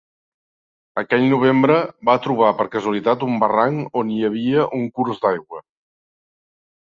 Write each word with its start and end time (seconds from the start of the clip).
Aquell 1.01 1.25
novembre 1.33 1.73
va 2.09 2.15
trobar 2.23 2.47
per 2.61 2.67
casualitat 2.75 3.25
un 3.27 3.37
barranc 3.43 3.99
on 4.01 4.09
hi 4.15 4.19
havia 4.29 4.63
un 4.79 4.87
curs 4.97 5.21
d'aigua. 5.27 5.61